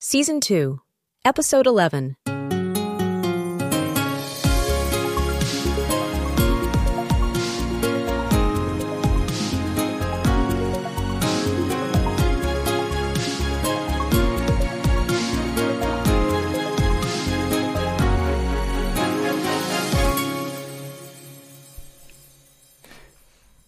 [0.00, 0.80] Season 2,
[1.24, 2.16] Episode 11.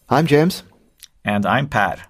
[0.09, 0.63] I'm James,
[1.25, 2.01] And I'm Pat.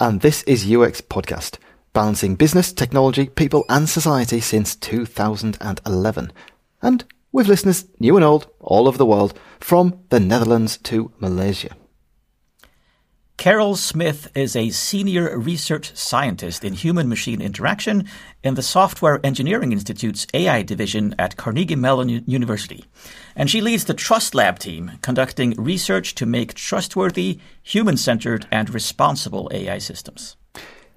[0.00, 1.58] and this is UX Podcast,
[1.92, 6.32] balancing business, technology, people, and society since 2011.
[6.80, 11.76] And with listeners new and old, all over the world, from the Netherlands to Malaysia.
[13.38, 18.06] Carol Smith is a senior research scientist in human machine interaction
[18.44, 22.84] in the Software Engineering Institute's AI division at Carnegie Mellon University.
[23.34, 28.72] And she leads the Trust Lab team, conducting research to make trustworthy, human centered, and
[28.72, 30.36] responsible AI systems.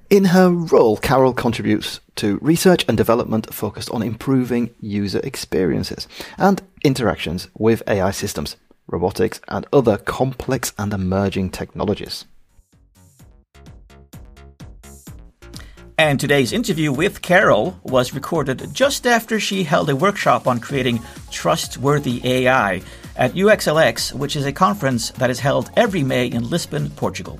[0.10, 6.62] In her role, Carol contributes to research and development focused on improving user experiences and
[6.84, 12.26] interactions with AI systems, robotics, and other complex and emerging technologies.
[15.98, 21.02] And today's interview with Carol was recorded just after she held a workshop on creating
[21.32, 22.84] trustworthy AI
[23.16, 27.40] at UXLX, which is a conference that is held every May in Lisbon, Portugal.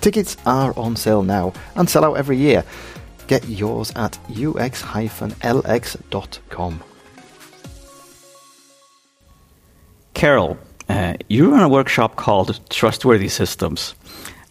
[0.00, 2.64] Tickets are on sale now and sell out every year.
[3.26, 4.82] Get yours at ux-lx.com.
[10.14, 13.94] Carol, uh, you run a workshop called Trustworthy Systems,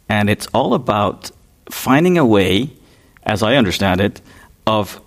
[0.07, 1.31] and it's all about
[1.69, 2.71] finding a way,
[3.23, 4.21] as I understand it,
[4.65, 5.01] of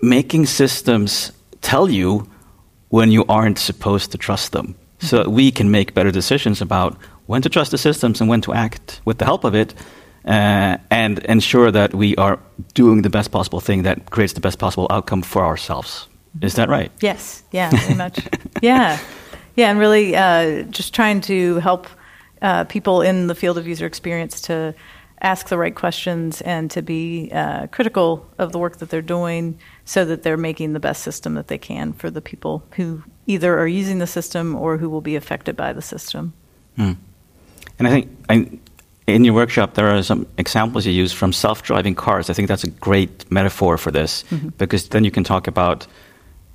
[0.00, 2.28] making systems tell you
[2.88, 4.74] when you aren't supposed to trust them.
[5.00, 6.96] So that we can make better decisions about
[7.28, 9.74] when to trust the systems and when to act with the help of it,
[10.24, 12.38] uh, and ensure that we are
[12.72, 16.08] doing the best possible thing that creates the best possible outcome for ourselves.
[16.40, 16.90] Is that right?
[17.00, 18.18] Yes, yeah, very much.
[18.62, 18.98] yeah,
[19.56, 21.86] yeah, and really uh, just trying to help
[22.40, 24.74] uh, people in the field of user experience to
[25.20, 29.58] ask the right questions and to be uh, critical of the work that they're doing
[29.84, 33.58] so that they're making the best system that they can for the people who either
[33.58, 36.32] are using the system or who will be affected by the system.
[36.76, 36.92] Hmm.
[37.78, 38.58] And I think I,
[39.06, 42.30] in your workshop, there are some examples you use from self driving cars.
[42.30, 44.24] I think that's a great metaphor for this
[44.56, 45.86] because then you can talk about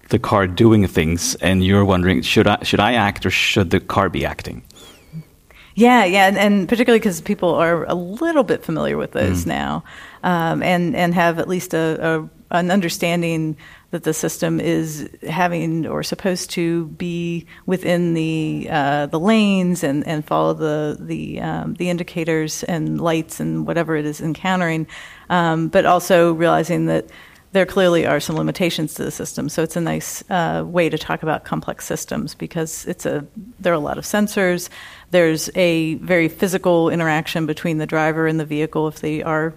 [0.09, 3.79] the car doing things and you're wondering should I, should I act or should the
[3.79, 4.63] car be acting?
[5.75, 9.83] Yeah, yeah, and, and particularly because people are a little bit familiar with those now,
[10.21, 13.57] um, and and have at least a, a an understanding
[13.91, 20.07] that the system is having or supposed to be within the uh, the lanes and,
[20.07, 24.87] and follow the the um, the indicators and lights and whatever it is encountering,
[25.29, 27.09] um, but also realizing that
[27.53, 29.47] there clearly are some limitations to the system.
[29.47, 33.25] So it's a nice uh, way to talk about complex systems because it's a
[33.59, 34.69] there are a lot of sensors.
[35.11, 39.53] There's a very physical interaction between the driver and the vehicle if they are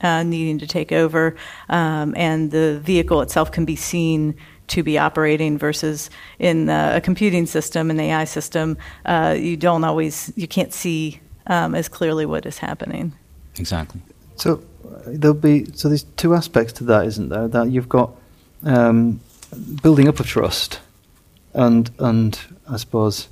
[0.00, 1.36] uh, needing to take over,
[1.68, 4.34] um, and the vehicle itself can be seen
[4.70, 9.84] to be operating versus in uh, a computing system, an AI system, uh, you don't
[9.84, 13.12] always you can't see um, as clearly what is happening.
[13.56, 14.00] Exactly.
[14.36, 17.48] So uh, there'll be so there's two aspects to that, isn't there?
[17.48, 18.12] That you've got
[18.62, 19.20] um,
[19.82, 20.80] building up a trust,
[21.52, 22.38] and and
[22.68, 23.28] I suppose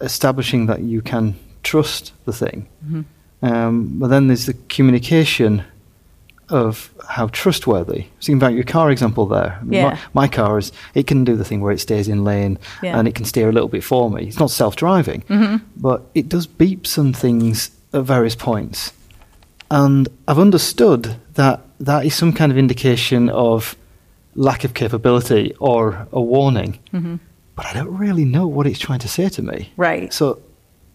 [0.00, 2.68] establishing that you can trust the thing.
[3.42, 5.64] Um, but then there's the communication
[6.48, 8.06] of how trustworthy.
[8.20, 9.60] Thinking about your car example there.
[9.68, 9.90] Yeah.
[9.90, 12.98] My, my car is it can do the thing where it stays in lane Yeah.
[12.98, 14.26] and it can steer a little bit for me.
[14.26, 15.64] It's not self-driving, mm-hmm.
[15.76, 18.92] but it does beeps and things at various points.
[19.70, 23.76] And I've understood that that is some kind of indication of
[24.34, 26.78] lack of capability or a warning.
[26.92, 27.16] Mm-hmm.
[27.56, 29.72] But I don't really know what it's trying to say to me.
[29.76, 30.12] Right.
[30.12, 30.40] So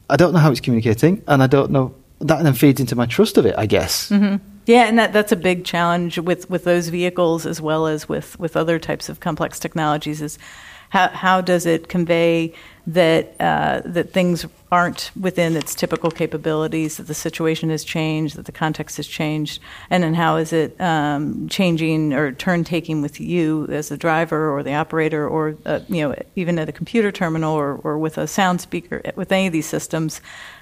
[0.10, 1.96] I don't know how it's communicating, and I don't know.
[2.20, 4.10] That then feeds into my trust of it, I guess.
[4.10, 4.46] Mm-hmm.
[4.72, 8.40] Yeah, and that, that's a big challenge with, with those vehicles as well as with,
[8.40, 10.40] with other types of complex technologies is
[10.88, 12.53] how, how does it convey
[12.88, 18.46] that, uh, that things aren't within its typical capabilities, that the situation has changed, that
[18.46, 23.20] the context has changed, and then how is it um, changing or turn taking with
[23.20, 27.12] you as the driver or the operator or, uh, you know, even at a computer
[27.12, 30.22] terminal or, or with a sound speaker, with any of these systems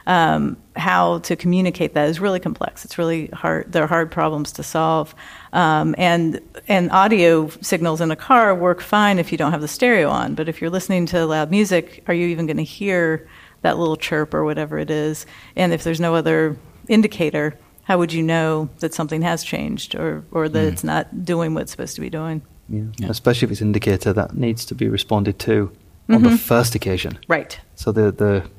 [0.09, 2.83] um, how to communicate that is really complex.
[2.85, 3.71] It's really hard.
[3.71, 5.13] They're hard problems to solve.
[5.53, 9.67] Um, and and audio signals in a car work fine if you don't have the
[9.67, 10.35] stereo on.
[10.35, 13.27] But if you're listening to loud music, are you even going to hear
[13.61, 15.25] that little chirp or whatever it is?
[15.56, 16.57] And if there's no other
[16.88, 17.53] indicator,
[17.83, 20.71] how would you know that something has changed or, or that Mm.
[20.71, 22.41] it's not doing what it's supposed to be doing?
[22.69, 22.83] Yeah.
[22.97, 23.09] Yeah.
[23.09, 25.71] Especially if it's an indicator that needs to be responded to
[26.07, 27.19] on the first occasion.
[27.27, 27.59] Right.
[27.75, 28.44] So the, the,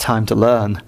[0.00, 0.82] time to learn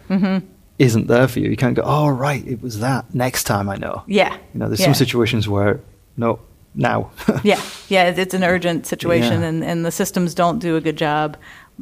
[0.78, 1.48] isn't there for you.
[1.50, 3.14] You can't go, oh, right, it was that.
[3.14, 4.02] Next time I know.
[4.08, 4.34] Yeah.
[4.52, 4.86] You know, there's Yeah.
[4.86, 5.78] some situations where,
[6.16, 6.40] no,
[6.74, 7.10] now.
[7.44, 9.48] yeah, yeah, it's an urgent situation, Yeah.
[9.48, 11.36] and, and the systems don't do a good job.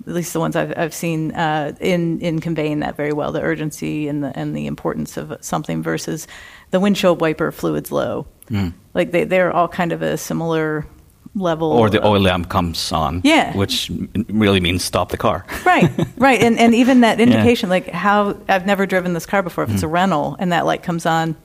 [0.06, 3.40] At least the ones I've, I've seen uh, in in conveying that very well, the
[3.42, 6.26] urgency and the and the importance of something versus
[6.70, 8.26] the windshield wiper fluids low.
[8.50, 8.72] Mm.
[8.94, 10.86] Like they they're all kind of a similar
[11.34, 11.70] level.
[11.72, 13.56] Or the oil lamp comes on, Yeah.
[13.56, 13.90] which
[14.28, 15.44] really means stop the car.
[15.64, 19.64] right, right, and and even that indication, like how I've never driven this car before.
[19.64, 19.74] If Mm.
[19.74, 21.36] it's a rental and that light comes on,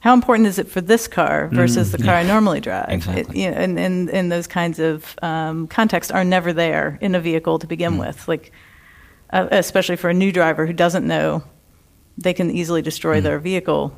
[0.00, 2.30] how important is it for this car versus the car Mm, yeah.
[2.30, 2.86] I normally drive?
[2.90, 3.22] Exactly.
[3.22, 7.14] It, you know, and, and and those kinds of um, contexts are never there in
[7.14, 7.70] a vehicle to Mm.
[7.70, 8.28] begin with.
[8.28, 8.52] Like,
[9.32, 11.42] uh, especially for a new driver who doesn't know,
[12.16, 13.22] they can easily destroy Mm.
[13.24, 13.92] their vehicle.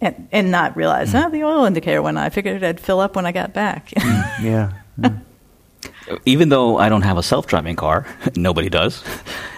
[0.00, 2.24] And, and not realize, oh, the oil indicator went on.
[2.24, 3.92] I figured I'd fill up when I got back.
[4.40, 4.72] yeah.
[6.24, 8.06] Even though I don't have a self-driving car,
[8.36, 9.02] nobody does.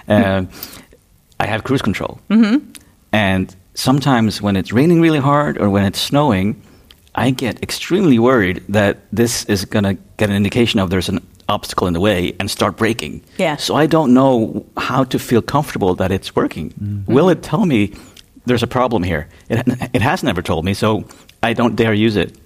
[0.09, 0.49] Um,
[1.41, 2.71] I have cruise control, mm-hmm.
[3.13, 6.61] and sometimes when it's raining really hard or when it's snowing,
[7.15, 11.27] I get extremely worried that this is going to get an indication of there's an
[11.49, 13.23] obstacle in the way and start braking.
[13.39, 13.57] Yeah.
[13.57, 17.05] So I don't know how to feel comfortable that it's working.
[17.09, 17.95] Will it tell me
[18.51, 19.29] there's a problem here?
[19.49, 21.05] It, it has never told me, so
[21.43, 22.37] I don't dare use it.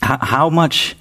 [0.00, 0.96] How, how much?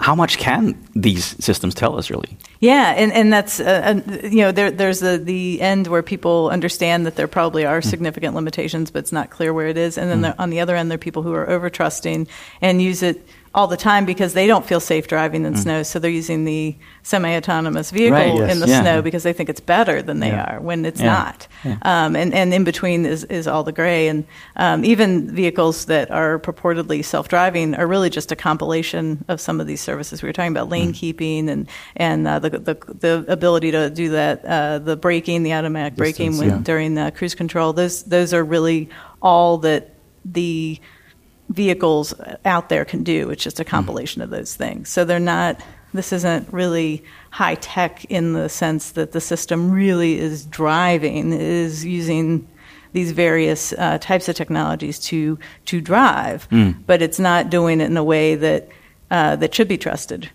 [0.00, 2.36] How much can these systems tell us, really?
[2.58, 7.06] Yeah, and, and that's uh, you know there there's the the end where people understand
[7.06, 9.96] that there probably are significant limitations, but it's not clear where it is.
[9.96, 12.26] And then there, on the other end, there are people who are over trusting
[12.60, 13.24] and use it
[13.54, 16.74] all the time because they don't feel safe driving in snow, so they're using the
[17.04, 18.52] semi-autonomous vehicle Right, yes.
[18.52, 18.80] in the Yeah.
[18.80, 20.56] snow because they think it's better than they Yeah.
[20.56, 21.06] are when it's Yeah.
[21.12, 21.46] not.
[21.82, 24.24] Um, and and in between is is all the gray, and
[24.56, 29.66] um, even vehicles that are purportedly self-driving are really just a compilation of some of
[29.66, 33.70] these services we were talking about, lane keeping and and uh, the, the the ability
[33.70, 37.72] to do that, uh, the braking, the automatic braking when, during the cruise control.
[37.72, 38.88] Those those are really
[39.22, 39.90] all that
[40.24, 40.80] the
[41.48, 42.14] vehicles
[42.44, 43.30] out there can do.
[43.30, 44.88] It's just a compilation of those things.
[44.88, 45.60] So they're not.
[45.92, 51.32] This isn't really high tech in the sense that the system really is driving.
[51.32, 52.48] It is using
[52.92, 56.48] these various uh, types of technologies to to drive,
[56.86, 58.68] but it's not doing it in a way that
[59.10, 60.30] uh, that should be trusted.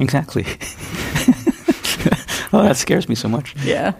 [0.00, 0.44] Exactly.
[2.52, 3.54] oh, that scares me so much.
[3.64, 3.92] Yeah.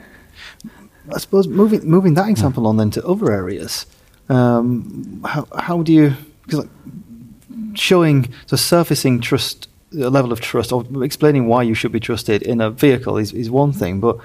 [1.15, 3.87] I suppose moving moving that example on then to other areas,
[4.29, 6.15] um, how how do you
[6.51, 11.93] because like showing so surfacing trust a level of trust or explaining why you should
[11.93, 14.19] be trusted in a vehicle is, is one thing, but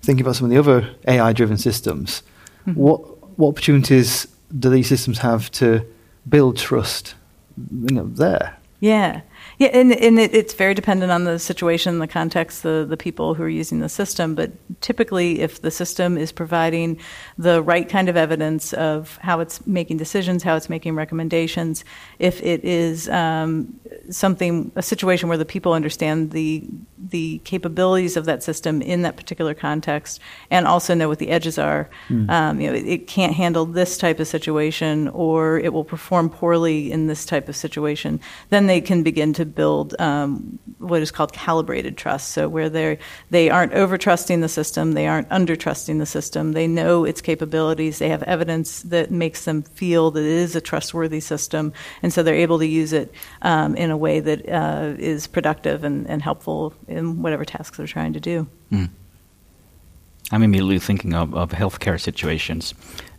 [0.00, 2.22] thinking about some of the other AI driven systems,
[2.64, 2.72] hmm.
[2.72, 3.00] what
[3.38, 4.26] what opportunities
[4.58, 5.84] do these systems have to
[6.28, 7.14] build trust
[7.56, 8.58] you know, there?
[8.80, 9.22] Yeah,
[9.58, 13.34] yeah, and, and it, it's very dependent on the situation, the context, the the people
[13.34, 14.34] who are using the system.
[14.34, 14.50] But
[14.80, 16.98] typically, if the system is providing
[17.38, 21.84] the right kind of evidence of how it's making decisions, how it's making recommendations,
[22.18, 23.78] if it is um,
[24.10, 26.64] something, a situation where the people understand the
[27.10, 31.58] the capabilities of that system in that particular context, and also know what the edges
[31.58, 31.90] are,
[32.28, 36.30] um, you know, it, it can't handle this type of situation, or it will perform
[36.30, 38.20] poorly in this type of situation.
[38.50, 42.30] Then they can begin to build um, what is called calibrated trust.
[42.32, 42.98] So where they
[43.30, 46.52] they aren't over trusting the system, they aren't under trusting the system.
[46.52, 47.98] They know its capabilities.
[47.98, 51.72] They have evidence that makes them feel that it is a trustworthy system,
[52.02, 53.12] and so they're able to use it
[53.42, 57.86] um, in a way that uh, is productive and, and helpful in whatever tasks they're
[57.86, 58.48] trying to do.
[60.32, 62.74] I'm immediately thinking of, of healthcare situations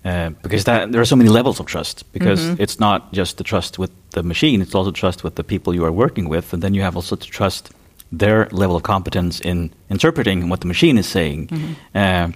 [0.06, 2.12] uh, because that, there are so many levels of trust.
[2.12, 5.74] Because it's not just the trust with the machine; it's also trust with the people
[5.74, 7.72] you are working with, and then you have also to trust
[8.12, 11.50] their level of competence in interpreting what the machine is saying.
[11.96, 12.32] Uh,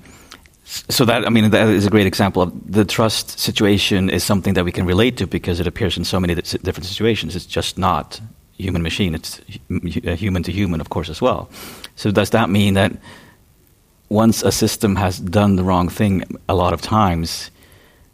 [0.63, 4.53] so that I mean that is a great example of the trust situation is something
[4.53, 7.35] that we can relate to because it appears in so many different situations.
[7.35, 8.21] It's just not
[8.53, 11.49] human machine; it's human to human, of course, as well.
[11.95, 12.93] So does that mean that
[14.09, 17.51] once a system has done the wrong thing a lot of times,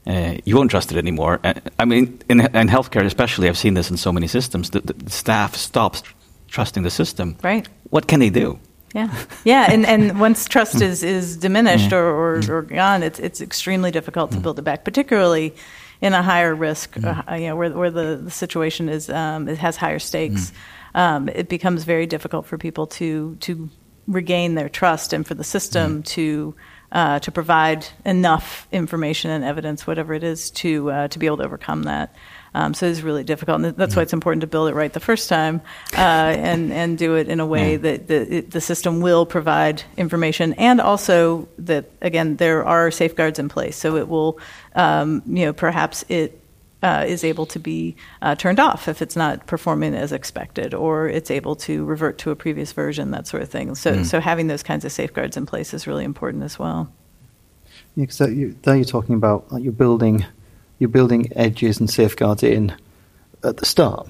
[0.07, 1.39] uh, you won't trust it anymore.
[1.43, 4.71] Uh, I mean, in, in healthcare especially, I've seen this in so many systems.
[4.71, 6.03] The, the staff stops
[6.47, 7.37] trusting the system.
[7.43, 7.67] Right.
[7.89, 8.59] What can they do?
[8.93, 9.11] Yeah,
[9.43, 13.89] yeah, and, and once trust is, is diminished or, or, or gone, it's it's extremely
[13.89, 15.55] difficult to build it back, particularly
[15.99, 19.57] in a higher risk, uh, you know, where where the, the situation is um, it
[19.57, 20.51] has higher stakes.
[20.93, 23.69] Um, it becomes very difficult for people to to
[24.07, 26.55] regain their trust and for the system to
[26.93, 31.37] uh, to provide enough information and evidence, whatever it is, to uh, to be able
[31.37, 32.15] to overcome that.
[32.55, 34.99] Um, so it's really difficult, and that's why it's important to build it right the
[34.99, 35.61] first time,
[35.93, 39.81] uh, and and do it in a way that the it, the system will provide
[39.97, 44.37] information, and also that again there are safeguards in place, so it will,
[44.75, 46.42] um, you know, perhaps it
[46.83, 51.07] uh, is able to be uh, turned off if it's not performing as expected, or
[51.07, 53.73] it's able to revert to a previous version, that sort of thing.
[53.73, 56.91] So, so having those kinds of safeguards in place is really important as well.
[57.95, 60.25] Yeah, because you, there you're talking about like you're building,
[60.77, 62.75] you're building edges and safeguards in
[63.45, 64.09] at the start,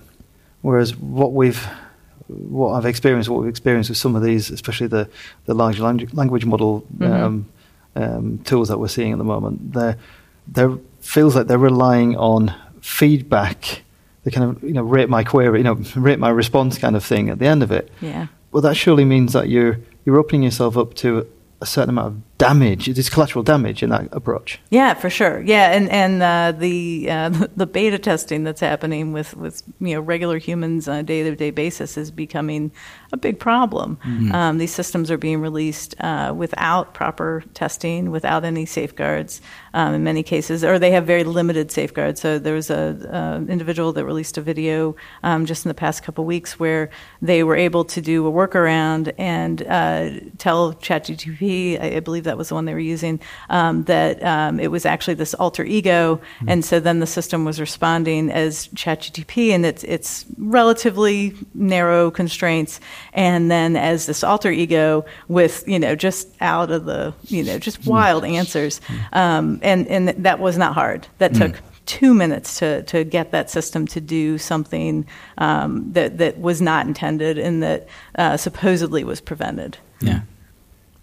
[0.61, 1.63] whereas what we've,
[2.27, 5.09] what I've experienced, what we've experienced with some of these, especially the
[5.45, 7.47] the large language, language model um,
[7.95, 9.97] um, tools that we're seeing at the moment, there
[10.47, 13.83] there feels like they're relying on feedback,
[14.23, 17.03] the kind of you know rate my query, you know rate my response kind of
[17.03, 17.89] thing at the end of it.
[18.01, 18.27] Yeah.
[18.51, 21.25] Well, that surely means that you're you're opening yourself up to
[21.61, 22.87] a certain amount of damage.
[22.87, 24.59] There's collateral damage in that approach.
[24.69, 25.41] Yeah, for sure.
[25.41, 30.01] Yeah, and and uh, the uh, the beta testing that's happening with with you know
[30.01, 32.71] regular humans on a day to day basis is becoming
[33.11, 33.99] a big problem.
[34.33, 39.39] Um, these systems are being released uh, without proper testing, without any safeguards
[39.73, 42.21] um, in many cases, or they have very limited safeguards.
[42.21, 46.03] So there was a uh, individual that released a video um, just in the past
[46.03, 46.89] couple weeks where
[47.21, 50.09] they were able to do a workaround and uh,
[50.39, 54.59] tell ChatGPT, I, I believe that was the one they were using, um, that um,
[54.59, 59.49] it was actually this alter ego, and so then the system was responding as ChatGPT,
[59.49, 62.79] and it's it's relatively narrow constraints,
[63.13, 67.59] and then as this alter ego with you know just out of the you know
[67.59, 68.81] just wild answers,
[69.13, 71.07] um, and and that was not hard.
[71.17, 75.05] That took two minutes to, to get that system to do something
[75.37, 79.77] um, that, that was not intended and that uh, supposedly was prevented.
[80.01, 80.21] Yeah.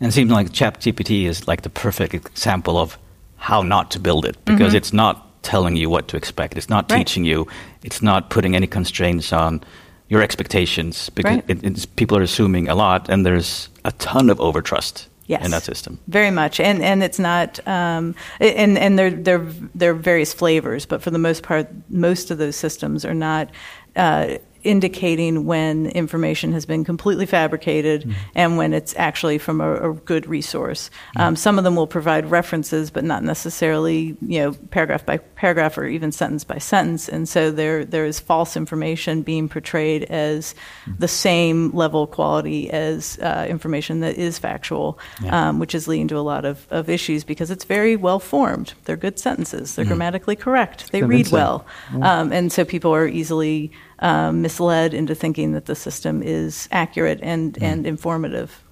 [0.00, 2.98] And it seems like ChatGPT is like the perfect example of
[3.36, 6.56] how not to build it because it's not telling you what to expect.
[6.56, 6.94] It's not Mm-hmm.
[6.96, 7.06] Right.
[7.06, 7.46] teaching you.
[7.82, 9.62] It's not putting any constraints on
[10.08, 11.44] your expectations because Right.
[11.48, 15.44] it, it's, people are assuming a lot and there's a ton of overtrust Yes.
[15.44, 15.98] in that system.
[16.08, 20.86] Very much, and and it's not, um, and and there there there are various flavors,
[20.86, 23.48] but for the most part, most of those systems are not.
[23.94, 29.94] Uh, indicating when information has been completely fabricated and when it's actually from a, a
[29.94, 30.90] good resource.
[31.16, 35.78] Um, some of them will provide references, but not necessarily, you know, paragraph by paragraph
[35.78, 37.08] or even sentence by sentence.
[37.08, 40.54] And so there there is false information being portrayed as
[40.98, 44.98] the same level of quality as uh, information that is factual,
[45.28, 48.74] um, which is leading to a lot of, of issues because it's very well formed.
[48.84, 49.74] They're good sentences.
[49.74, 50.92] They're grammatically correct.
[50.92, 51.66] They read well,
[52.02, 57.20] um, and so people are easily um, misled into thinking that the system is accurate
[57.22, 58.62] and, and informative.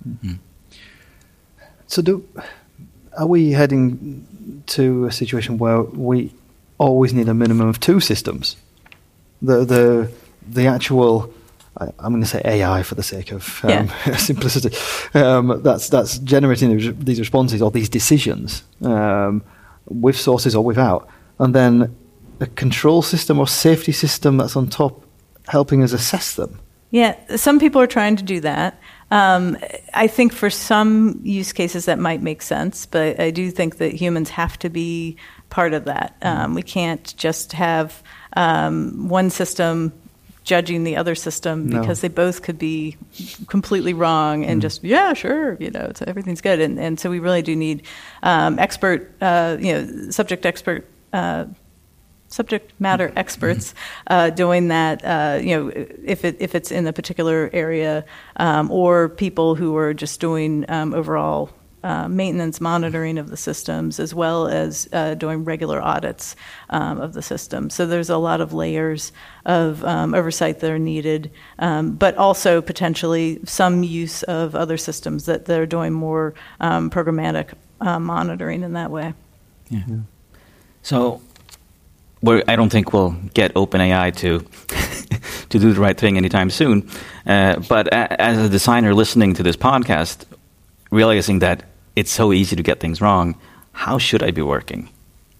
[1.86, 2.22] So, do
[3.18, 6.32] are we heading to a situation where we
[6.78, 8.56] always need a minimum of two systems?
[9.42, 10.10] The the
[10.54, 11.32] the actual.
[11.80, 14.16] I- I'm going to say AI for the sake of um, Yeah.
[14.16, 14.76] simplicity.
[15.14, 19.42] Um, that's that's generating these- these responses or these decisions um,
[19.88, 21.08] with sources or without,
[21.38, 21.94] and then
[22.40, 25.02] a control system or safety system that's on top,
[25.48, 26.60] helping us assess them.
[26.90, 28.80] Yeah, some people are trying to do that.
[29.10, 29.56] Um,
[29.94, 33.92] I think for some use cases that might make sense, but I do think that
[33.92, 35.16] humans have to be
[35.50, 36.16] part of that.
[36.22, 38.02] Um, we can't just have
[38.36, 39.92] um, one system
[40.44, 41.80] judging the other system No.
[41.80, 42.96] because they both could be
[43.48, 47.18] completely wrong and just yeah sure you know it's, everything's good and and so we
[47.18, 47.82] really do need
[48.22, 51.44] um, expert uh, you know subject expert uh,
[52.28, 53.74] subject matter experts
[54.06, 55.04] uh, doing that.
[55.04, 55.72] Uh, you know,
[56.04, 58.04] if it if it's in a particular area,
[58.36, 61.50] um, or people who are just doing um, overall.
[61.84, 66.34] Uh, maintenance monitoring of the systems as well as uh, doing regular audits
[66.70, 67.70] um, of the system.
[67.70, 69.12] So there's a lot of layers
[69.46, 71.30] of um, oversight that are needed,
[71.60, 77.52] um, but also potentially some use of other systems that they're doing more um, programmatic
[77.80, 79.14] uh, monitoring in that way.
[79.70, 79.84] Yeah.
[80.82, 81.20] So,
[82.22, 84.40] we're, I don't think we'll get OpenAI to
[85.48, 86.88] to do the right thing anytime soon.
[87.26, 90.24] Uh, but a, as a designer listening to this podcast,
[90.90, 91.64] realizing that
[91.96, 93.36] it's so easy to get things wrong,
[93.72, 94.88] how should I be working?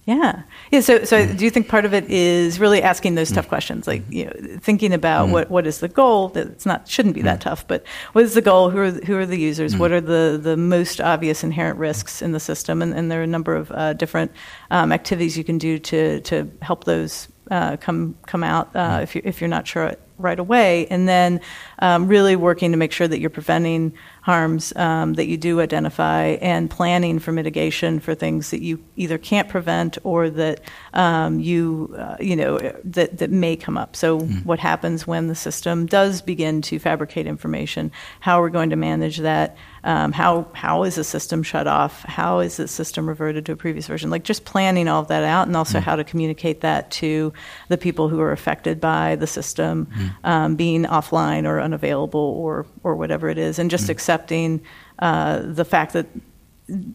[0.09, 0.79] Yeah, yeah.
[0.79, 4.01] So, so do you think part of it is really asking those tough questions, like
[4.09, 6.29] you know, thinking about what, what is the goal?
[6.29, 8.71] That it's not shouldn't be that tough, but what is the goal?
[8.71, 9.77] Who are the, who are the users?
[9.77, 12.81] What are the the most obvious inherent risks in the system?
[12.81, 14.31] And, and there are a number of uh, different
[14.71, 19.15] um, activities you can do to to help those uh, come come out uh, if
[19.15, 21.41] you if you're not sure right away, and then
[21.79, 26.37] um, really working to make sure that you're preventing harms um, that you do identify
[26.41, 30.61] and planning for mitigation for things that you either can't prevent or that
[30.93, 33.95] um, you uh, you know that, that may come up.
[33.95, 37.91] So what happens when the system does begin to fabricate information?
[38.19, 39.57] How are we going to manage that?
[39.83, 42.03] Um, how how is the system shut off?
[42.03, 44.09] How is the system reverted to a previous version?
[44.09, 47.33] Like just planning all of that out, and also how to communicate that to
[47.67, 49.87] the people who are affected by the system
[50.23, 54.61] um, being offline or unavailable or or whatever it is, and just accepting
[54.99, 56.07] uh, the fact that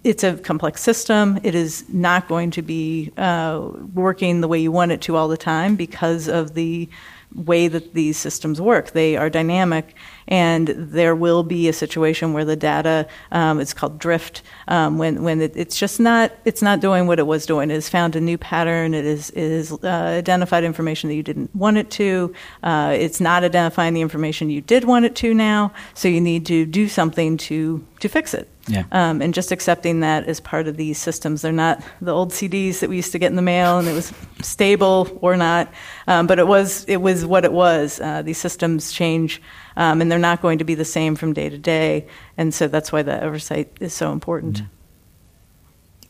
[0.05, 1.41] it's a complex system.
[1.43, 5.29] It is not going to be uh, working the way you want it to all
[5.29, 6.89] the time because of the
[7.35, 8.93] way that these systems work.
[8.93, 9.95] They are dynamic,
[10.29, 15.23] and there will be a situation where the data um, it's called drift um, when
[15.23, 17.71] when it, it's just not it's not doing what it was doing.
[17.71, 18.95] It has found a new pattern.
[18.95, 22.33] It is it is uh, identified information that you didn't want it to.
[22.63, 25.73] Uh, it's not identifying the information you did want it to now.
[25.95, 28.49] So you need to do something to to fix it.
[28.69, 28.85] Yeah.
[28.93, 31.41] Um, and just accepting that as part of these systems.
[31.43, 33.95] They're not the old CDs that we used to get in the mail, and it
[33.95, 35.73] was stable or not.
[36.07, 38.01] Um, but it was it was what it was.
[38.01, 39.41] Uh, these systems change,
[39.77, 42.07] um, and they're not going to be the same from day to day.
[42.37, 44.63] And so that's why the oversight is so important.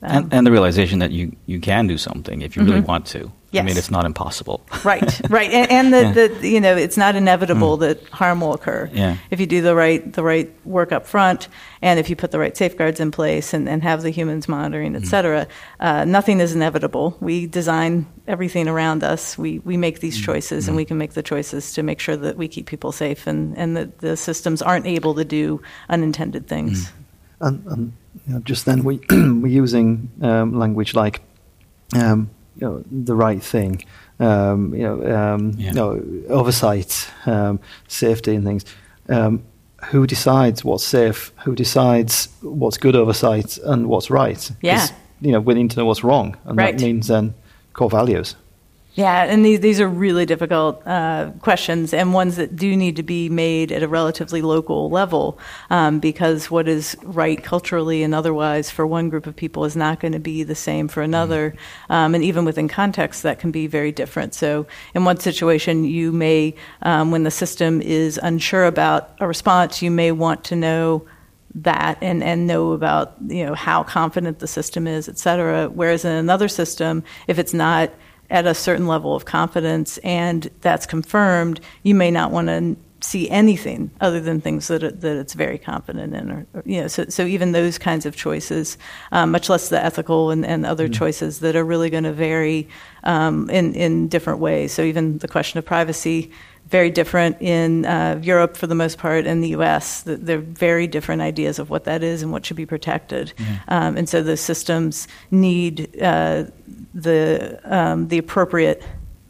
[0.05, 2.87] Um, and, and the realization that you, you can do something if you really mm-hmm.
[2.87, 3.33] want to.
[3.61, 4.67] I mean, it's not impossible.
[4.85, 7.81] right, right, and, and the, the you know it's not inevitable mm.
[7.81, 9.17] that harm will occur Yeah.
[9.31, 11.49] if you do the right the right work up front,
[11.83, 14.97] and if you put the right safeguards in place and, and have the humans monitoring,
[14.97, 15.07] et mm.
[15.07, 15.47] cetera.
[15.79, 17.17] Uh, nothing is inevitable.
[17.21, 19.39] We design everything around us.
[19.39, 20.25] We we make these mm.
[20.25, 23.27] choices, and we can make the choices to make sure that we keep people safe
[23.27, 26.91] and and that the systems aren't able to do unintended things.
[27.41, 27.93] And, and
[28.27, 31.21] you know, just then we we're using um, language like
[31.95, 33.85] um, you know the right thing,
[34.21, 35.69] um, you know, um, Yeah.
[35.69, 38.65] you know oversight, um, safety, and things.
[39.09, 39.43] Um,
[39.91, 41.33] who decides what's safe?
[41.45, 44.51] Who decides what's good oversight and what's right?
[44.63, 44.87] Yeah.
[45.21, 46.77] you know we need to know what's wrong, and Right.
[46.79, 47.35] that means then
[47.75, 48.37] core values.
[48.97, 53.03] Yeah, and these these are really difficult uh, questions and ones that do need to
[53.03, 55.37] be made at a relatively local level
[55.69, 59.99] um, because what is right culturally and otherwise for one group of people is not
[59.99, 61.57] going to be the same for another,
[61.91, 64.33] um, and even within context that can be very different.
[64.33, 64.65] So,
[64.95, 69.91] in one situation, you may, um, when the system is unsure about a response, you
[69.91, 71.05] may want to know
[71.57, 75.69] that and, and know about you know how confident the system is, et cetera.
[75.69, 77.91] Whereas in another system, if it's not
[78.35, 83.31] at a certain level of confidence and that's confirmed, you may not want to see
[83.31, 86.89] anything other than things that it, that it's very confident in, or, or, you know.
[86.89, 88.77] So, so even those kinds of choices,
[89.13, 92.69] um, much less the ethical and, and other choices that are really going to vary
[93.05, 94.73] um, in in different ways.
[94.73, 96.33] So even the question of privacy
[96.69, 100.03] very different in uh, Europe for the most part, and the U.S.
[100.07, 103.33] They're very different ideas of what that is and what should be protected,
[103.69, 106.45] um, and so the systems need uh,
[106.95, 108.83] the um, the appropriate.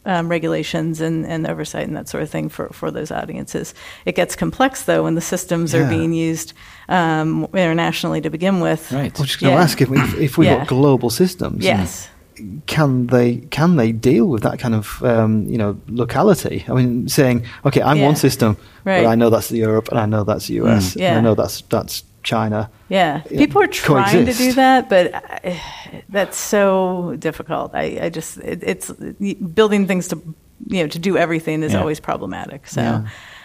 [0.07, 3.73] Um, regulations and, and oversight and that sort of thing for, for those audiences.
[4.05, 6.53] It gets complex though when the systems are being used
[6.89, 8.91] um, internationally to begin with.
[8.91, 9.11] Right.
[9.17, 10.57] I was just going to ask if, we, if we've Yeah.
[10.59, 11.65] got global systems.
[11.65, 12.07] Yes.
[12.67, 16.63] Can they can they deal with that kind of um, you know locality?
[16.67, 18.05] I mean, saying, okay, I'm Yeah.
[18.07, 19.03] one system, Right.
[19.03, 21.17] but I know that's Europe and I know that's the US, and Yeah.
[21.17, 22.69] I know that's that's China.
[22.89, 25.53] Yeah, people are trying to do that, but uh,
[26.09, 27.71] that's so difficult.
[27.73, 28.91] I, I just it, it's
[29.55, 30.15] building things to
[30.67, 31.79] you know to do everything is Yeah.
[31.81, 32.67] always problematic.
[32.67, 32.81] So.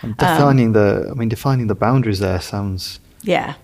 [0.03, 3.55] And defining the I mean defining the boundaries there sounds yeah,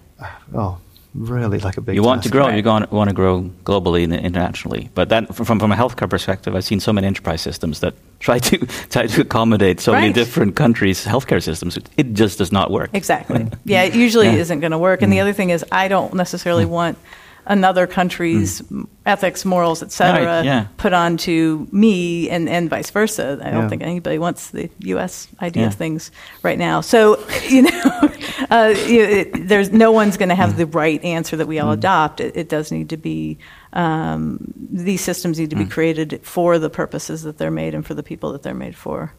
[0.54, 0.76] oh
[1.16, 1.94] really like a big.
[1.94, 2.56] you want to grow, Right.
[2.56, 4.90] you want, want to grow globally and internationally.
[4.94, 8.38] But that, from, from a healthcare perspective, I've seen so many enterprise systems that try
[8.38, 8.58] to
[8.90, 11.76] try to accommodate so many different countries' healthcare systems.
[11.76, 12.90] It, it just does not work.
[12.92, 13.48] exactly.
[13.64, 14.34] Yeah, it usually Yeah.
[14.34, 14.38] Mm.
[14.44, 15.02] isn't going to work.
[15.02, 16.98] And the other thing is, I don't necessarily want
[17.46, 18.62] another country's
[19.06, 20.26] ethics, morals, et cetera, Mm.
[20.36, 20.66] Right, yeah.
[20.78, 23.38] put onto me, and, and vice versa.
[23.42, 25.28] I don't think anybody wants the U.S.
[25.40, 25.68] idea Yeah.
[25.68, 26.10] of things
[26.42, 26.80] right now.
[26.80, 28.10] So you know,
[28.50, 30.38] uh, you, it, there's no one's going to Mm.
[30.38, 32.20] have the right answer that we all adopt.
[32.20, 33.38] It, it does need to be.
[33.72, 34.38] Um,
[34.72, 35.70] these systems need to be Mm.
[35.70, 39.12] created for the purposes that they're made and for the people that they're made for.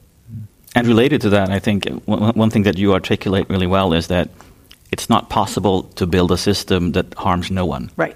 [0.76, 4.08] And related to that, I think one, one thing that you articulate really well is
[4.08, 4.30] that
[4.91, 7.91] it's not possible to build a system that harms no one.
[7.97, 8.15] Right.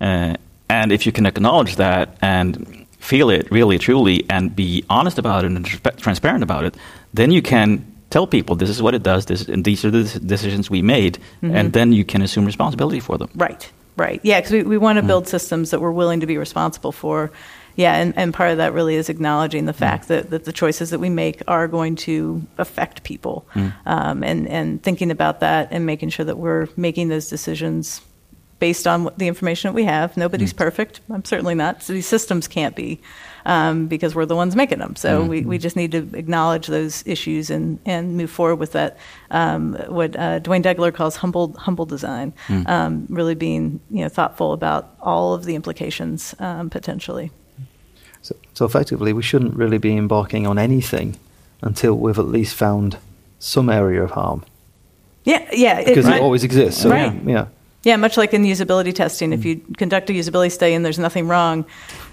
[0.00, 0.34] Uh,
[0.68, 5.44] and if you can acknowledge that and feel it really, truly, and be honest about
[5.44, 6.76] it and transpa- transparent about it,
[7.14, 10.04] then you can tell people this is what it does, this, and these are the
[10.20, 13.30] decisions we made, and then you can assume responsibility for them.
[13.34, 14.20] Right, right.
[14.22, 17.30] Yeah, because we, we want to build systems that we're willing to be responsible for.
[17.78, 20.90] Yeah, and, and part of that really is acknowledging the fact that, that the choices
[20.90, 23.46] that we make are going to affect people,
[23.86, 28.00] um, and and thinking about that and making sure that we're making those decisions
[28.58, 30.16] based on the information that we have.
[30.16, 31.00] Nobody's perfect.
[31.08, 31.84] I'm certainly not.
[31.84, 33.00] So these systems can't be
[33.46, 34.96] um, because we're the ones making them.
[34.96, 38.98] So we, we just need to acknowledge those issues and, and move forward with that.
[39.30, 42.32] Um, what uh, Duane Degler calls humble humble design,
[42.66, 47.30] um, really being you know thoughtful about all of the implications um, potentially.
[48.22, 51.16] So, so effectively, we shouldn't really be embarking on anything
[51.62, 52.98] until we've at least found
[53.38, 54.44] some area of harm
[55.24, 56.82] Yeah, yeah, because it, it always exists.
[56.82, 57.12] So, Right.
[57.24, 57.46] Yeah.
[57.84, 61.28] Yeah, much like in usability testing, if you conduct a usability study and there's nothing
[61.28, 61.64] wrong,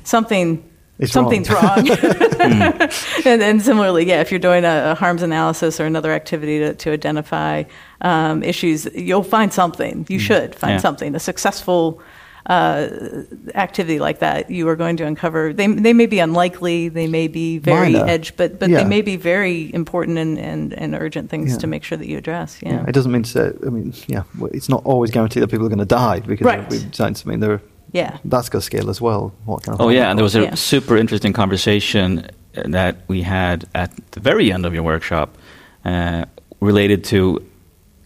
[0.04, 0.64] something
[1.00, 1.90] It's something's wrong.
[2.40, 6.76] and, and similarly, yeah, if you're doing a, a harms analysis or another activity to,
[6.76, 7.64] to identify
[8.02, 10.06] um, issues, you'll find something.
[10.08, 10.78] You should find Yeah.
[10.78, 11.16] something.
[11.16, 12.00] A successful
[12.48, 12.88] uh,
[13.56, 15.54] activity like that, you are going to uncover.
[15.54, 18.08] They they may be unlikely, they may be very Minor.
[18.10, 18.78] edge, but but Yeah.
[18.84, 21.58] they may be very important and, and, and urgent things Yeah.
[21.60, 22.60] to make sure that you address.
[22.62, 22.74] Yeah.
[22.74, 25.66] Yeah, It doesn't mean to say, I mean, yeah, it's not always guaranteed that people
[25.66, 26.70] are going to die because Right.
[26.70, 27.40] we've designed something.
[27.40, 27.62] There,
[27.94, 28.18] yeah.
[28.26, 29.32] that's got scale as well.
[29.46, 30.56] What kind of Oh yeah, and there was a Yeah.
[30.56, 32.20] super interesting conversation
[32.58, 35.30] uh, that we had at the very end of your workshop
[35.86, 36.26] uh,
[36.62, 37.42] related to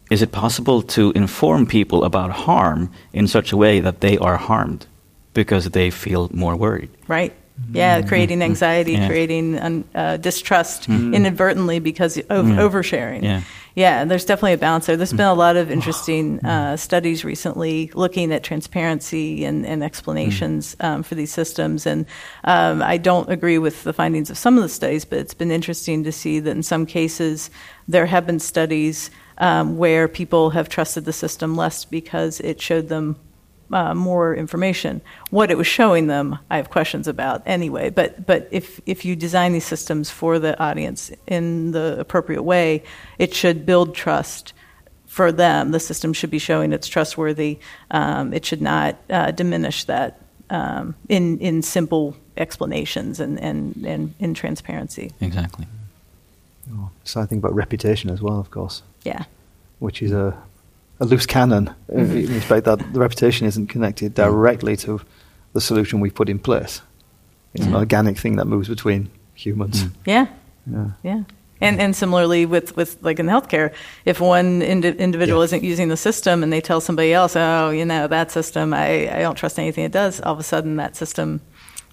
[0.09, 4.37] is it possible to inform people about harm in such a way that they are
[4.37, 4.85] harmed
[5.33, 6.89] because they feel more worried?
[7.07, 7.33] Right.
[7.73, 9.07] Yeah, creating anxiety, Yeah.
[9.07, 13.23] creating un, uh, distrust inadvertently because of oversharing.
[13.23, 13.41] Yeah.
[13.75, 14.97] Yeah, there's definitely a balance there.
[14.97, 20.75] There's been a lot of interesting uh, studies recently looking at transparency and, and explanations
[20.79, 21.85] um, for these systems.
[21.85, 22.05] And
[22.43, 25.51] um, I don't agree with the findings of some of the studies, but it's been
[25.51, 27.51] interesting to see that in some cases
[27.87, 32.89] there have been studies um, where people have trusted the system less because it showed
[32.89, 33.15] them
[33.71, 35.01] uh, more information.
[35.29, 37.89] What it was showing them, I have questions about anyway.
[37.89, 42.83] But but if if you design these systems for the audience in the appropriate way,
[43.17, 44.53] it should build trust
[45.05, 45.71] for them.
[45.71, 47.59] The system should be showing it's trustworthy.
[47.91, 54.15] Um, it should not uh, diminish that um, in in simple explanations and and and
[54.19, 55.11] in transparency.
[55.21, 55.67] Exactly.
[56.71, 59.23] Oh, So I think about reputation as well, of course, Yeah.
[59.79, 60.33] which is a,
[60.99, 65.01] a loose cannon uh, in respect that the reputation isn't connected directly to
[65.53, 66.81] the solution we put in place.
[67.53, 67.77] It's an Mm.
[67.79, 69.85] organic thing that moves between humans.
[70.05, 70.27] Yeah.
[70.71, 70.89] Yeah.
[71.03, 71.23] Yeah.
[71.61, 73.71] And, and similarly with, with like in healthcare,
[74.05, 75.45] if one indi- individual Yeah.
[75.45, 79.09] isn't using the system and they tell somebody else, oh, you know, that system, I,
[79.17, 81.41] I don't trust anything it does, all of a sudden that system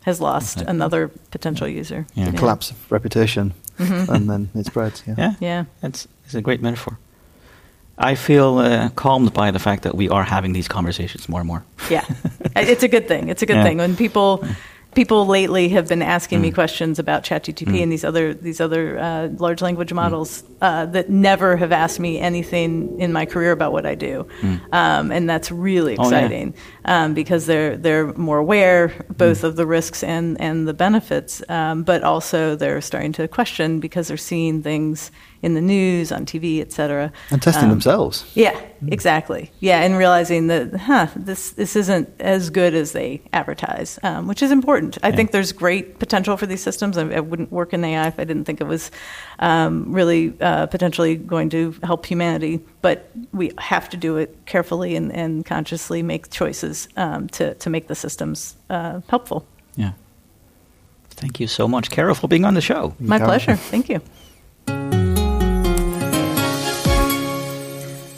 [0.04, 0.70] has lost Exactly.
[0.76, 2.06] another potential user.
[2.14, 2.30] Yeah.
[2.30, 5.02] The collapse of reputation, and then it spreads.
[5.06, 5.14] Yeah.
[5.18, 5.34] Yeah.
[5.40, 5.64] Yeah.
[5.80, 6.98] That's it's a great metaphor.
[7.98, 11.46] I feel uh, calmed by the fact that we are having these conversations more and
[11.48, 11.64] more.
[11.90, 12.04] Yeah.
[12.56, 13.28] it's a good thing.
[13.30, 13.64] It's a good Yeah.
[13.64, 13.78] thing.
[13.78, 14.44] When people
[14.96, 19.28] people lately have been asking me questions about ChatGTP and these other these other uh,
[19.38, 23.86] large language models uh, that never have asked me anything in my career about what
[23.86, 24.26] I do,
[24.72, 26.16] um, and that's really Oh, yeah.
[26.18, 26.54] exciting
[26.86, 31.84] um, because they're they're more aware both of the risks and and the benefits, um,
[31.84, 35.12] but also they're starting to question because they're seeing things
[35.46, 38.24] in the news, on TV, et cetera, And testing Um, themselves.
[38.34, 38.56] yeah,
[38.88, 39.50] exactly.
[39.60, 44.42] Yeah, and realizing that, huh, this this isn't as good as they advertise, um, which
[44.42, 44.98] is important.
[45.02, 46.98] I think there's great potential for these systems.
[46.98, 48.90] I, I wouldn't work in AI if I didn't think it was
[49.38, 52.60] um, really uh, potentially going to help humanity.
[52.82, 52.98] But
[53.32, 57.86] we have to do it carefully and, and consciously make choices um, to to make
[57.86, 59.40] the systems uh, helpful.
[59.76, 59.92] Yeah.
[61.20, 62.94] Thank you so much, Carol, for being on the show.
[62.98, 63.56] My pleasure.
[63.70, 64.00] Thank you.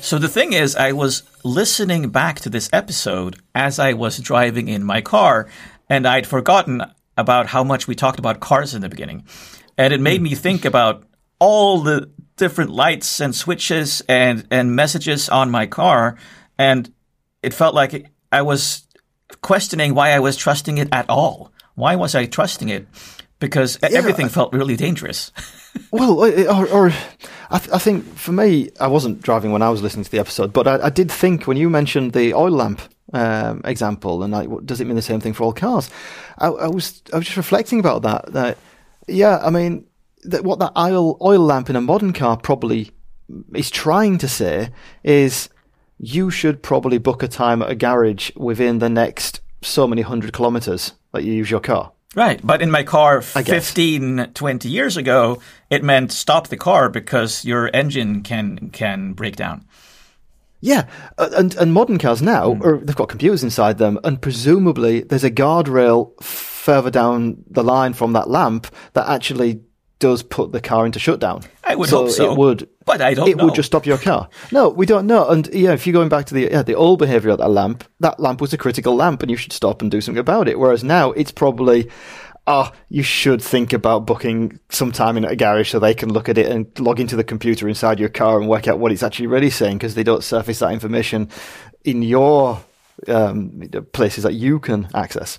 [0.08, 4.66] So the thing is, I was listening back to this episode as I was driving
[4.68, 5.50] in my car,
[5.90, 6.82] and I'd forgotten
[7.18, 9.26] about how much we talked about cars in the beginning.
[9.76, 10.24] And it made hmm.
[10.24, 11.04] me think about
[11.38, 16.16] all the different lights and switches and, and messages on my car.
[16.56, 16.90] And
[17.42, 18.88] it felt like I was
[19.42, 21.52] questioning why I was trusting it at all.
[21.74, 22.88] Why was I trusting it?
[23.40, 25.32] Because e- everything felt really dangerous.
[25.90, 26.92] Well, or, or
[27.50, 30.18] I, th- I think for me, I wasn't driving when I was listening to the
[30.18, 34.32] episode, but I, I did think when you mentioned the oil lamp um, example, and
[34.32, 35.90] like, does it mean the same thing for all cars?
[36.38, 38.32] I, I was I was just reflecting about that.
[38.32, 38.58] That
[39.06, 39.86] yeah, I mean,
[40.24, 42.90] that what that oil oil lamp in a modern car probably
[43.54, 44.70] is trying to say
[45.02, 45.48] is
[45.98, 50.32] you should probably book a time at a garage within the next so many hundred
[50.32, 51.92] kilometers that you use your car.
[52.14, 52.40] Right.
[52.42, 57.44] But in my car I 15, 20 years ago, it meant stop the car because
[57.44, 59.66] your engine can can break down.
[60.60, 60.86] Yeah,
[61.18, 62.62] uh, and and modern cars now, Hmm.
[62.62, 67.92] are, they've got computers inside them, and presumably there's a guardrail further down the line
[67.92, 69.60] from that lamp that actually
[69.98, 71.42] does put the car into shutdown.
[71.64, 73.44] I would hope so, It would, but I don't It know.
[73.46, 74.28] would just stop your car.
[74.52, 75.28] No, we don't know.
[75.28, 77.84] And yeah, if you're going back to the yeah, the old behaviour of that lamp,
[78.00, 80.58] that lamp was a critical lamp, and you should stop and do something about it.
[80.58, 81.90] Whereas now it's probably.
[82.50, 86.30] Ah, you should think about booking some time in a garage so they can look
[86.30, 89.02] at it and log into the computer inside your car and work out what it's
[89.02, 91.28] actually really saying because they don't surface that information
[91.84, 92.58] in your
[93.06, 93.60] um,
[93.92, 95.38] places that you can access.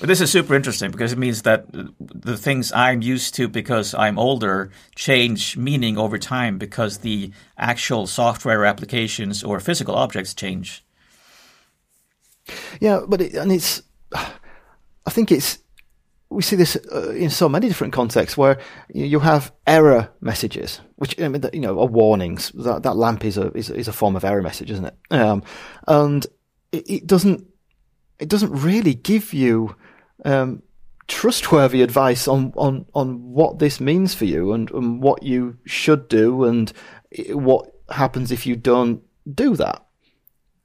[0.00, 1.66] But this is super interesting because it means that
[1.98, 8.06] the things I'm used to because I'm older change meaning over time because the actual
[8.06, 10.84] software applications or physical objects change.
[12.80, 15.58] Yeah, but it, and it's, I think it's,
[16.30, 18.58] we see this uh, in so many different contexts where
[18.92, 22.52] you you have error messages, which I mean, you know, are warnings.
[22.52, 24.94] That that lamp is a is, is a form of error message, isn't it?
[25.10, 25.42] Um,
[25.86, 26.26] and
[26.72, 27.46] it, it doesn't
[28.18, 29.76] it doesn't really give you
[30.24, 30.62] um,
[31.06, 36.08] trustworthy advice on, on on what this means for you and, and what you should
[36.08, 36.72] do and
[37.30, 39.02] what happens if you don't
[39.32, 39.84] do that.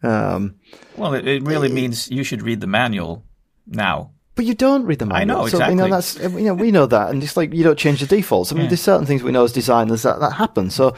[0.01, 0.55] Um,
[0.97, 3.23] Well, it, it really means you should read the manual
[3.65, 4.11] now.
[4.35, 5.43] But you don't read the manual.
[5.43, 6.27] know, So, you know, exactly.
[6.27, 7.09] that's, you know, we know that.
[7.11, 8.51] And it's like, you don't change the defaults.
[8.51, 8.69] I mean, Yeah.
[8.69, 10.69] there's certain things we know as designers that, that happen.
[10.71, 10.95] So,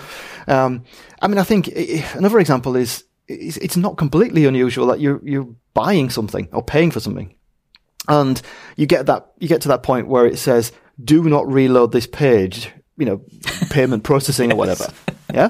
[0.48, 0.84] um,
[1.22, 5.00] I mean, I think i- i- another example is, is it's not completely unusual that
[5.00, 7.34] you're, you're buying something or paying for something.
[8.08, 8.42] And
[8.76, 10.72] you get that, you get to that point where it says,
[11.04, 13.22] do not reload this page, you know,
[13.70, 14.88] payment processing or whatever.
[15.34, 15.50] Yeah.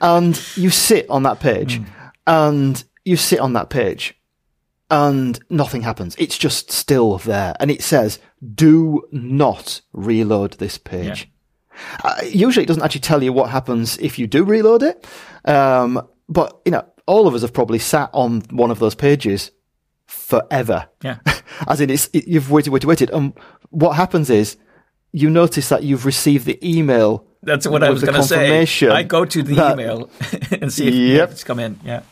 [0.00, 1.82] And you sit on that page
[2.26, 4.14] and you sit on that page
[4.90, 6.14] and nothing happens.
[6.18, 7.54] It's just still there.
[7.60, 8.20] And it says,
[8.54, 11.28] do not reload this page.
[12.04, 15.06] Uh, usually it doesn't actually tell you what happens if you do reload it.
[15.44, 19.50] Um, but, you know, all of us have probably sat on one of those pages
[20.06, 20.88] forever.
[21.02, 21.18] Yeah.
[21.68, 23.10] As in, it's, it, you've waited, waited, waited.
[23.10, 23.32] And
[23.70, 24.56] what happens is
[25.12, 27.26] you notice that you've received the email.
[27.42, 28.88] That's what I was going to say.
[28.90, 30.10] I go to the that- email
[30.60, 31.28] and see if, Yep.
[31.28, 31.78] if it's come in.
[31.84, 32.02] Yeah.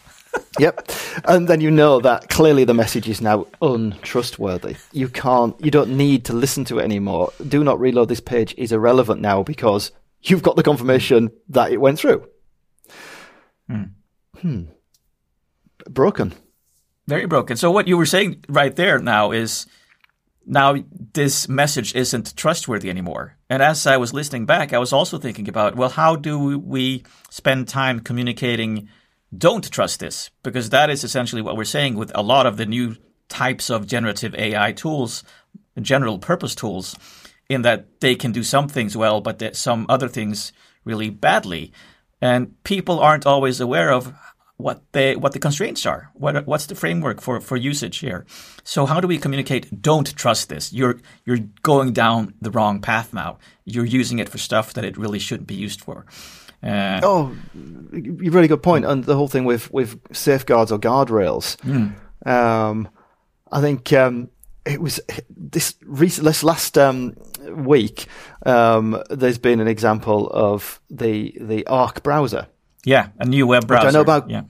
[0.59, 0.90] Yep.
[1.24, 4.76] And then you know that clearly the message is now untrustworthy.
[4.92, 7.33] You can't, you don't need to listen to it anymore.
[7.48, 9.90] Do not reload this page is irrelevant now because
[10.22, 12.26] you've got the confirmation that it went through.
[14.40, 14.64] Hmm.
[15.88, 16.35] Broken.
[17.07, 17.57] Very broken.
[17.57, 19.66] So what you were saying right there now is
[20.46, 20.76] now
[21.12, 23.37] this message isn't trustworthy anymore.
[23.48, 27.05] And as I was listening back, I was also thinking about, well, how do we
[27.31, 28.88] spend time communicating
[29.37, 30.31] don't trust this?
[30.42, 32.96] Because that is essentially what we're saying with a lot of the new
[33.29, 35.22] types of generative AI tools,
[35.81, 36.96] general purpose tools,
[37.48, 40.53] in that they can do some things well, but some other things
[40.85, 41.72] really badly.
[42.20, 44.12] And people aren't always aware of
[44.61, 46.11] what they what the constraints are.
[46.14, 48.25] What what's the framework for for usage here?
[48.64, 49.83] So how do we communicate?
[49.83, 50.73] Don't trust this.
[50.73, 53.38] You're you're going down the wrong path now.
[53.64, 56.05] You're using it for stuff that it really shouldn't be used for.
[56.62, 57.35] Uh, Oh,
[57.92, 58.85] you really good point.
[58.85, 61.57] And the whole thing with, with safeguards or guardrails.
[62.27, 62.88] Um,
[63.51, 64.29] I think um,
[64.66, 67.14] it was this recent, this last um,
[67.49, 68.07] week.
[68.44, 72.46] Um, there's been an example of the the Arc browser.
[72.85, 73.88] Yeah, a new web browser.
[73.88, 74.43] I know about- Yeah.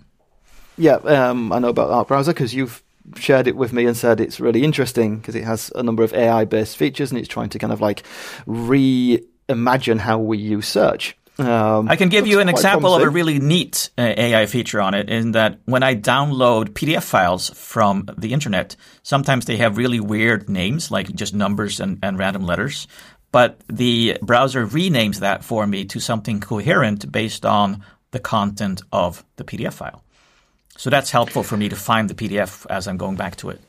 [0.79, 2.83] Yeah, um, I know about Arc browser because you've
[3.17, 6.15] shared it with me and said it's really interesting because it has a number of
[6.15, 8.03] AI based features and it's trying to kind of like
[8.47, 11.17] reimagine how we use search.
[11.39, 14.93] Um, I can give you an example of a really neat uh, AI feature on
[14.95, 20.01] it in that when I download PDF files from the internet, sometimes they have really
[20.01, 22.87] weird names, like just numbers and, and random letters.
[23.33, 29.25] But the browser renames that for me to something coherent based on the content of
[29.37, 30.03] the PDF file.
[30.77, 33.61] So that's helpful for me to find the PDF as I'm going back to it.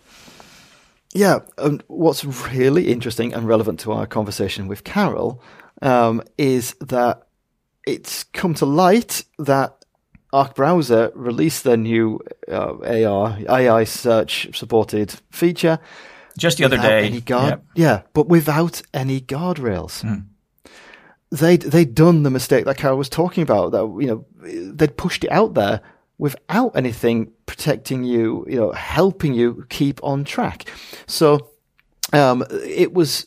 [1.14, 5.42] Yeah, and what's really interesting and relevant to our conversation with Carol
[5.82, 7.24] um, is that
[7.86, 9.84] it's come to light that
[10.32, 12.76] Arc Browser released their new uh,
[13.06, 15.80] AR AI search supported feature
[16.38, 17.20] Just the other day.
[17.20, 17.64] guard, Yep.
[17.76, 20.02] yeah, but without any guardrails.
[20.04, 20.31] Hmm.
[21.32, 23.72] They they'd done the mistake that Carol was talking about.
[23.72, 25.82] That you know they'd pushed it out there
[26.22, 30.70] without anything protecting you, you know, helping you keep on track.
[31.08, 31.50] So
[32.14, 33.26] um, it was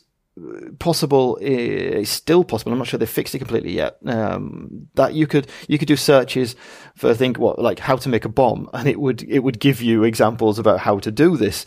[0.79, 1.37] possible.
[1.41, 2.71] It's still possible.
[2.71, 3.97] I'm not sure they fixed it completely yet.
[4.05, 6.55] Um, that you could you could do searches
[6.95, 9.81] for think what like how to make a bomb, and it would it would give
[9.81, 11.65] you examples about how to do this.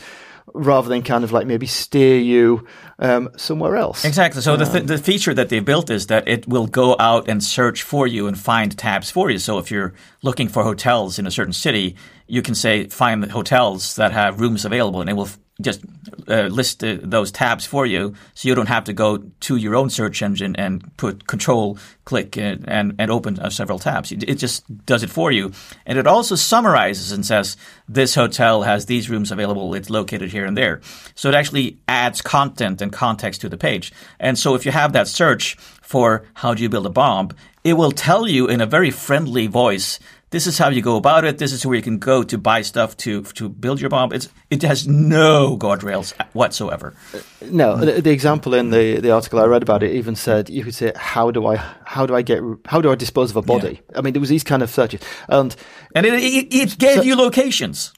[0.54, 2.66] Rather than kind of like maybe steer you
[2.98, 4.04] um, somewhere else.
[4.04, 4.42] Exactly.
[4.42, 7.42] So the, th- the feature that they built is that it will go out and
[7.42, 9.38] search for you and find tabs for you.
[9.38, 13.30] So if you're looking for hotels in a certain city, you can say find the
[13.30, 15.80] hotels that have rooms available, and it will f- just
[16.28, 19.74] uh, list uh, those tabs for you, so you don't have to go to your
[19.74, 24.12] own search engine and put control click and and, and open uh, several tabs.
[24.12, 25.52] It just does it for you,
[25.84, 27.56] and it also summarizes and says
[27.88, 29.74] this hotel has these rooms available.
[29.74, 30.80] It's located here and there.
[31.14, 33.92] So it actually adds content and context to the page.
[34.20, 37.30] And so if you have that search for how do you build a bomb,
[37.64, 39.98] it will tell you in a very friendly voice
[40.30, 41.38] this is how you go about it.
[41.38, 44.12] This is where you can go to buy stuff to to build your bomb.
[44.12, 46.94] It's it has no guardrails whatsoever.
[47.42, 50.64] No, the, the example in the, the article I read about it even said you
[50.64, 53.42] could say how do I how do I get how do I dispose of a
[53.42, 53.80] body?
[53.94, 55.54] I mean, there was these kind of searches, and
[55.94, 57.92] And it it, it gave So- you locations.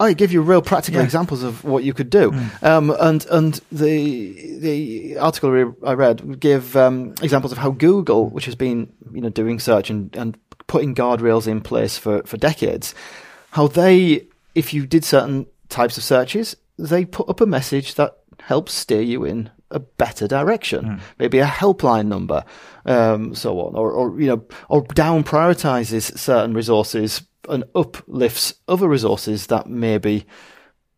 [0.00, 1.04] I give you real practical Yeah.
[1.04, 2.32] examples of what you could do.
[2.32, 2.62] Mm.
[2.64, 8.28] Um, and and the the article re- I read gave um, examples of how Google,
[8.30, 10.36] which has been you know doing search and, and
[10.72, 12.94] putting guardrails in place for, for decades,
[13.50, 18.16] how they, if you did certain types of searches, they put up a message that
[18.40, 22.42] helps steer you in a better direction, maybe a helpline number,
[22.86, 28.88] um, so on, or, or you know, or down prioritizes certain resources and uplifts other
[28.88, 30.24] resources that maybe,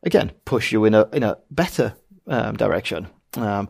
[0.05, 1.95] again, push you in a in a better
[2.29, 3.09] um, direction.
[3.37, 3.69] Um,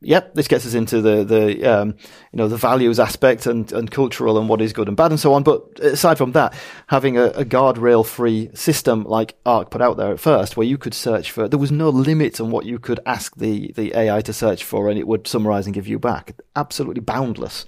[0.00, 1.96] yep, this gets us into the the um,
[2.32, 5.20] you know the values aspect and, and cultural and what is good and bad and
[5.20, 5.42] so on.
[5.42, 6.54] But aside from that,
[6.88, 10.78] having a, a guardrail free system like Arc put out there at first, where you
[10.78, 14.20] could search for, there was no limit on what you could ask the the AI
[14.22, 16.36] to search for, and it would summarize and give you back.
[16.56, 17.66] Absolutely boundless.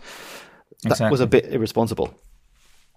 [0.85, 2.15] That was a bit irresponsible.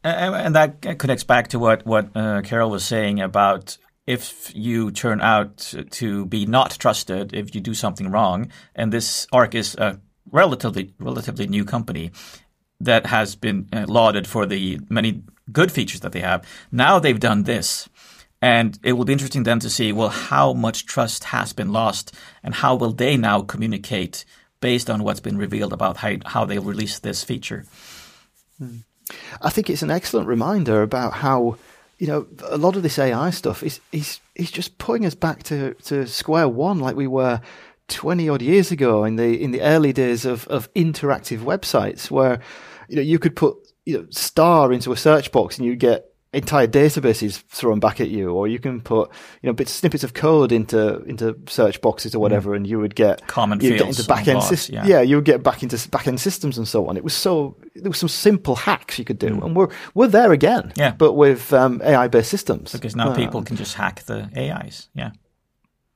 [0.03, 4.91] And and that connects back to what what uh, Carol was saying about if you
[4.91, 9.75] turn out to be not trusted, if you do something wrong, and this Arc is
[9.75, 9.99] a
[10.31, 12.11] relatively relatively new company
[12.79, 16.45] that has been uh, lauded for the many good features that they have.
[16.71, 17.89] Now they've done this.
[18.41, 22.13] And it will be interesting then to see, well, how much trust has been lost
[22.43, 24.25] and how will they now communicate
[24.59, 27.65] based on what's been revealed about how, how they'll release this feature.
[29.41, 31.57] I think it's an excellent reminder about how
[31.97, 35.43] you know a lot of this AI stuff is is is just putting us back
[35.43, 37.41] to, to square one, like we were
[37.87, 42.39] twenty odd years ago in the in the early days of, of interactive websites, where
[42.89, 43.55] you know you could put
[43.85, 48.09] you know star into a search box and you'd get entire databases thrown back at
[48.09, 49.09] you, or you can put
[49.41, 52.95] you know bits snippets of code into into search boxes or whatever, and you would
[52.95, 53.27] get Mm.
[53.27, 54.75] Common you'd get into back end systems.
[54.75, 54.85] yeah.
[54.97, 56.97] yeah, you would get back into back end systems and so on.
[56.97, 60.31] It was so there was some simple hacks you could do, and we're we're there
[60.31, 60.63] again.
[60.63, 60.77] Mm.
[60.77, 60.91] Yeah.
[60.97, 64.89] but with um, AI based systems Because now Um, people can just hack the AIs.
[64.93, 65.11] Yeah.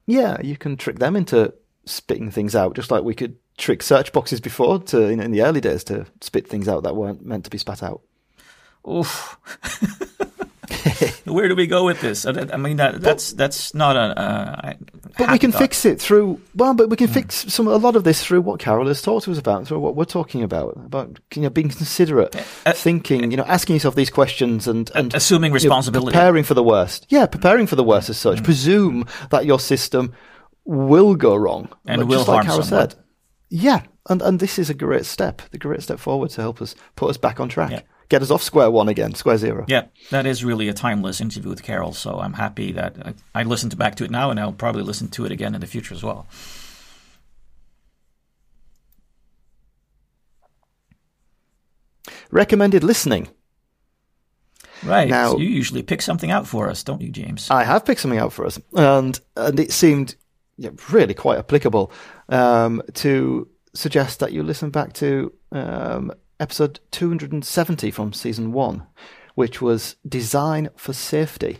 [0.08, 1.54] yeah, you can trick them into
[1.86, 5.32] spitting things out, just like we could trick search boxes before to you know, in
[5.32, 8.02] the early days to spit things out that weren't meant to be spat out.
[8.90, 9.38] Oof.
[11.26, 12.26] Where do we go with this?
[12.26, 14.20] I mean, that, that's that's not a.
[14.20, 14.74] Uh,
[15.18, 18.04] But we can fix it through well, but we can fix some a lot of
[18.04, 21.20] this through what Carol has talked to us about, through what we're talking about, about
[21.36, 25.50] you know being considerate, Uh, thinking, you know, asking yourself these questions and and assuming
[25.50, 26.12] you know, responsibility.
[26.14, 27.06] preparing for the worst.
[27.10, 28.22] Yeah, preparing for the worst as Mm.
[28.22, 28.44] such.
[28.44, 30.14] Presume that your system
[30.66, 32.90] will go wrong And Like- will just like harm Carol someone.
[32.92, 33.00] said.
[33.50, 36.76] Yeah, and and this is a great step, the great step forward to help us
[36.96, 37.82] put us back on track, Yeah.
[38.10, 39.66] Get us off square one again, square zero.
[39.68, 41.94] Yeah, that is really a timeless interview with Carol.
[41.94, 42.96] So I'm happy that
[43.34, 45.62] I, I listened back to it now, and I'll probably listen to it again in
[45.62, 46.28] the future as well.
[52.32, 53.30] Recommended listening.
[54.84, 55.10] Right.
[55.10, 57.50] Now- so you usually pick something out for us, don't you, James?
[57.50, 60.16] I have picked something out for us, and and it seemed
[60.58, 61.92] yeah, really quite applicable
[62.30, 68.84] um, to suggest that you listen back to um, episode 270 from season one,
[69.36, 71.60] which was Design for Safety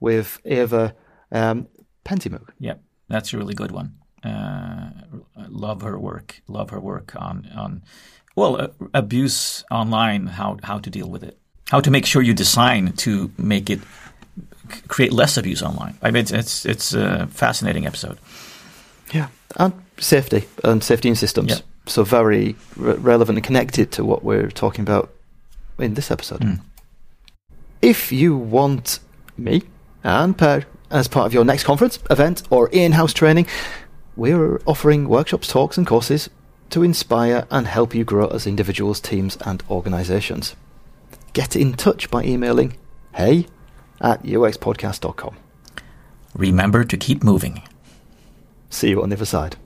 [0.00, 0.94] with Eva
[1.30, 1.68] um,
[2.04, 2.48] PenzeyMoog.
[2.58, 2.74] yeah,
[3.08, 3.94] that's a really good one.
[4.24, 4.90] Uh,
[5.36, 6.42] I love her work.
[6.46, 7.82] Love her work on on
[8.36, 10.26] well uh, abuse online.
[10.26, 11.38] How how to deal with it.
[11.70, 13.80] How to make sure you design to make it
[14.88, 15.96] create less abuse online.
[16.02, 18.18] I mean, it's it's, it's a fascinating episode.
[19.12, 21.50] Yeah, and safety and safety in systems.
[21.50, 21.58] Yeah.
[21.86, 25.10] So very re- relevant and connected to what we're talking about
[25.78, 26.40] in this episode.
[26.40, 26.60] Mm.
[27.80, 29.00] If you want
[29.36, 29.62] me
[30.04, 33.46] and Per as part of your next conference, event, or in-house training,
[34.14, 36.28] we're offering workshops, talks, and courses
[36.70, 40.54] to inspire and help you grow as individuals, teams, and organizations.
[41.32, 42.76] Get in touch by emailing
[43.14, 43.46] hey
[44.00, 45.36] at uxpodcast.com.
[46.34, 47.62] remember to keep moving.
[48.70, 49.56] See you on the other side.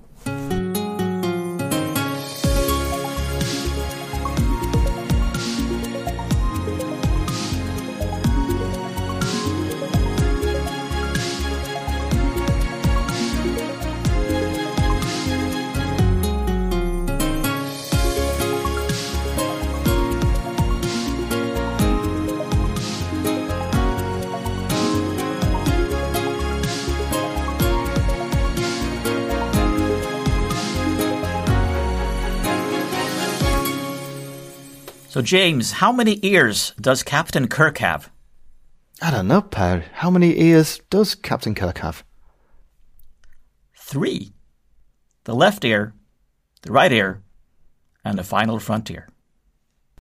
[35.27, 38.13] James, how many ears does Captain Kirk have?
[39.03, 39.85] I don't know, Per.
[39.95, 42.05] How many ears does Captain Kirk have?
[43.75, 44.35] Three.
[45.25, 45.95] The left ear,
[46.63, 47.25] the right ear,
[48.05, 49.09] and the final front ear.